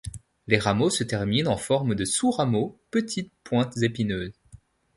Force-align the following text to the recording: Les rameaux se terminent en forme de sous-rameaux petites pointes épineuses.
Les 0.47 0.57
rameaux 0.57 0.89
se 0.89 1.03
terminent 1.03 1.51
en 1.51 1.57
forme 1.57 1.93
de 1.93 2.05
sous-rameaux 2.05 2.79
petites 2.89 3.31
pointes 3.43 3.77
épineuses. 3.83 4.33